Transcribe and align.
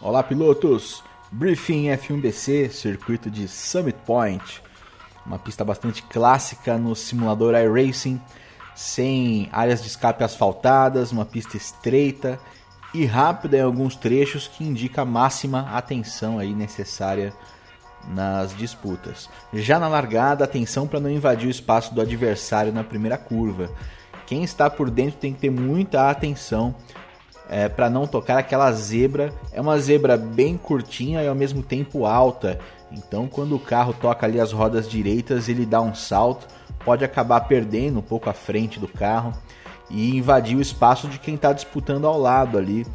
Olá, 0.00 0.22
pilotos! 0.22 1.02
Briefing 1.32 1.86
F1BC, 1.86 2.70
circuito 2.70 3.28
de 3.28 3.48
Summit 3.48 3.98
Point. 4.06 4.62
Uma 5.26 5.40
pista 5.40 5.64
bastante 5.64 6.04
clássica 6.04 6.78
no 6.78 6.94
simulador 6.94 7.52
iRacing, 7.56 8.20
sem 8.76 9.48
áreas 9.50 9.82
de 9.82 9.88
escape 9.88 10.22
asfaltadas, 10.22 11.10
uma 11.10 11.26
pista 11.26 11.56
estreita 11.56 12.38
e 12.94 13.04
rápida 13.04 13.56
em 13.56 13.62
alguns 13.62 13.96
trechos 13.96 14.46
que 14.46 14.62
indica 14.62 15.02
a 15.02 15.04
máxima 15.04 15.68
atenção 15.76 16.38
aí 16.38 16.54
necessária 16.54 17.34
nas 18.06 18.56
disputas. 18.56 19.28
Já 19.52 19.80
na 19.80 19.88
largada, 19.88 20.44
atenção 20.44 20.86
para 20.86 21.00
não 21.00 21.10
invadir 21.10 21.48
o 21.48 21.50
espaço 21.50 21.92
do 21.92 22.00
adversário 22.00 22.72
na 22.72 22.84
primeira 22.84 23.18
curva. 23.18 23.68
Quem 24.28 24.44
está 24.44 24.70
por 24.70 24.90
dentro 24.90 25.18
tem 25.18 25.34
que 25.34 25.40
ter 25.40 25.50
muita 25.50 26.08
atenção 26.08 26.72
é, 27.48 27.68
para 27.68 27.88
não 27.88 28.06
tocar 28.06 28.38
aquela 28.38 28.70
zebra. 28.72 29.32
É 29.52 29.60
uma 29.60 29.78
zebra 29.78 30.16
bem 30.16 30.56
curtinha 30.56 31.22
e 31.22 31.28
ao 31.28 31.34
mesmo 31.34 31.62
tempo 31.62 32.04
alta. 32.04 32.58
Então, 32.92 33.26
quando 33.26 33.54
o 33.54 33.60
carro 33.60 33.92
toca 33.92 34.26
ali 34.26 34.40
as 34.40 34.52
rodas 34.52 34.88
direitas, 34.88 35.48
ele 35.48 35.66
dá 35.66 35.80
um 35.80 35.94
salto, 35.94 36.46
pode 36.84 37.04
acabar 37.04 37.40
perdendo 37.42 37.98
um 37.98 38.02
pouco 38.02 38.30
a 38.30 38.32
frente 38.32 38.78
do 38.78 38.88
carro 38.88 39.32
e 39.90 40.16
invadir 40.16 40.56
o 40.56 40.60
espaço 40.60 41.08
de 41.08 41.18
quem 41.18 41.34
está 41.34 41.52
disputando 41.52 42.06
ao 42.06 42.18
lado 42.18 42.56
ali 42.58 42.86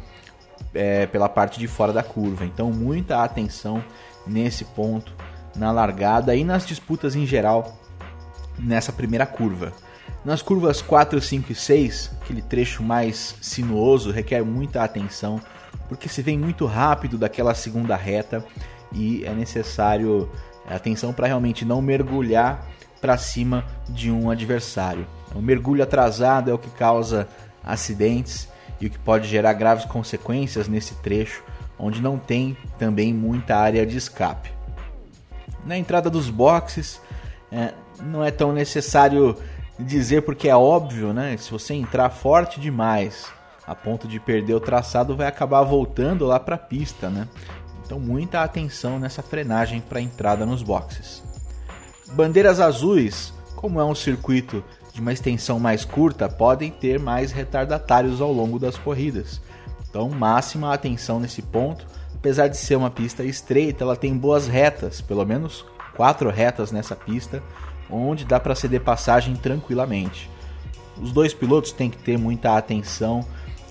é, 0.72 1.06
pela 1.06 1.28
parte 1.28 1.58
de 1.58 1.66
fora 1.66 1.92
da 1.92 2.02
curva. 2.02 2.44
Então, 2.44 2.70
muita 2.70 3.22
atenção 3.22 3.82
nesse 4.26 4.64
ponto 4.64 5.12
na 5.54 5.70
largada 5.70 6.34
e 6.34 6.44
nas 6.44 6.66
disputas 6.66 7.14
em 7.14 7.26
geral 7.26 7.76
nessa 8.58 8.92
primeira 8.92 9.26
curva. 9.26 9.72
Nas 10.24 10.40
curvas 10.40 10.80
4, 10.80 11.20
5 11.20 11.52
e 11.52 11.54
6, 11.54 12.10
aquele 12.22 12.40
trecho 12.40 12.82
mais 12.82 13.34
sinuoso 13.40 14.10
requer 14.10 14.42
muita 14.42 14.82
atenção, 14.82 15.40
porque 15.88 16.08
se 16.08 16.22
vem 16.22 16.38
muito 16.38 16.64
rápido 16.64 17.18
daquela 17.18 17.54
segunda 17.54 17.94
reta 17.94 18.44
e 18.90 19.24
é 19.24 19.34
necessário 19.34 20.30
atenção 20.66 21.12
para 21.12 21.26
realmente 21.26 21.64
não 21.64 21.82
mergulhar 21.82 22.66
para 23.00 23.18
cima 23.18 23.66
de 23.88 24.10
um 24.10 24.30
adversário. 24.30 25.06
O 25.34 25.42
mergulho 25.42 25.82
atrasado 25.82 26.50
é 26.50 26.54
o 26.54 26.58
que 26.58 26.70
causa 26.70 27.28
acidentes 27.62 28.48
e 28.80 28.86
o 28.86 28.90
que 28.90 28.98
pode 28.98 29.28
gerar 29.28 29.52
graves 29.52 29.84
consequências 29.84 30.68
nesse 30.68 30.94
trecho, 30.96 31.42
onde 31.78 32.00
não 32.00 32.18
tem 32.18 32.56
também 32.78 33.12
muita 33.12 33.56
área 33.56 33.84
de 33.84 33.98
escape. 33.98 34.50
Na 35.66 35.76
entrada 35.76 36.08
dos 36.08 36.30
boxes, 36.30 37.00
é, 37.52 37.74
não 38.02 38.24
é 38.24 38.30
tão 38.30 38.52
necessário 38.52 39.36
dizer 39.78 40.22
porque 40.22 40.48
é 40.48 40.56
óbvio, 40.56 41.12
né? 41.12 41.36
Se 41.36 41.50
você 41.50 41.74
entrar 41.74 42.10
forte 42.10 42.60
demais 42.60 43.26
a 43.66 43.74
ponto 43.74 44.06
de 44.06 44.20
perder 44.20 44.54
o 44.54 44.60
traçado, 44.60 45.16
vai 45.16 45.26
acabar 45.26 45.62
voltando 45.62 46.26
lá 46.26 46.38
para 46.38 46.54
a 46.56 46.58
pista, 46.58 47.08
né? 47.08 47.28
Então 47.84 47.98
muita 47.98 48.42
atenção 48.42 48.98
nessa 48.98 49.22
frenagem 49.22 49.80
para 49.80 50.00
entrada 50.00 50.46
nos 50.46 50.62
boxes. 50.62 51.22
Bandeiras 52.12 52.60
azuis, 52.60 53.32
como 53.56 53.80
é 53.80 53.84
um 53.84 53.94
circuito 53.94 54.62
de 54.92 55.00
uma 55.00 55.12
extensão 55.12 55.58
mais 55.58 55.84
curta, 55.84 56.28
podem 56.28 56.70
ter 56.70 56.98
mais 57.00 57.32
retardatários 57.32 58.20
ao 58.20 58.32
longo 58.32 58.58
das 58.58 58.78
corridas. 58.78 59.40
Então 59.88 60.08
máxima 60.08 60.72
atenção 60.72 61.18
nesse 61.18 61.42
ponto. 61.42 61.86
Apesar 62.14 62.48
de 62.48 62.56
ser 62.56 62.76
uma 62.76 62.90
pista 62.90 63.22
estreita, 63.24 63.84
ela 63.84 63.96
tem 63.96 64.16
boas 64.16 64.46
retas, 64.46 65.00
pelo 65.00 65.24
menos 65.26 65.64
quatro 65.94 66.30
retas 66.30 66.72
nessa 66.72 66.96
pista 66.96 67.42
onde 67.90 68.24
dá 68.24 68.38
para 68.40 68.54
ceder 68.54 68.80
passagem 68.80 69.34
tranquilamente. 69.36 70.30
Os 71.00 71.12
dois 71.12 71.34
pilotos 71.34 71.72
têm 71.72 71.90
que 71.90 71.98
ter 71.98 72.18
muita 72.18 72.56
atenção 72.56 73.24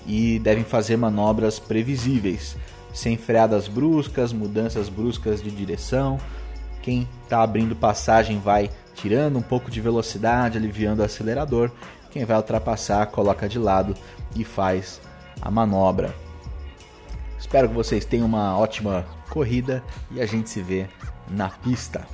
e 0.06 0.38
devem 0.38 0.64
fazer 0.64 0.96
manobras 0.96 1.58
previsíveis, 1.58 2.56
sem 2.92 3.16
freadas 3.16 3.66
bruscas, 3.66 4.32
mudanças 4.32 4.88
bruscas 4.88 5.42
de 5.42 5.50
direção. 5.50 6.18
Quem 6.82 7.08
está 7.22 7.42
abrindo 7.42 7.74
passagem 7.74 8.38
vai 8.38 8.70
tirando 8.94 9.38
um 9.38 9.42
pouco 9.42 9.70
de 9.70 9.80
velocidade, 9.80 10.58
aliviando 10.58 11.02
o 11.02 11.04
acelerador. 11.04 11.70
Quem 12.10 12.24
vai 12.24 12.36
ultrapassar, 12.36 13.06
coloca 13.06 13.48
de 13.48 13.58
lado 13.58 13.94
e 14.36 14.44
faz 14.44 15.00
a 15.40 15.50
manobra. 15.50 16.14
Espero 17.38 17.68
que 17.68 17.74
vocês 17.74 18.04
tenham 18.04 18.26
uma 18.26 18.56
ótima 18.58 19.04
corrida 19.30 19.82
e 20.10 20.20
a 20.20 20.26
gente 20.26 20.48
se 20.50 20.60
vê 20.60 20.86
na 21.28 21.48
pista. 21.48 22.06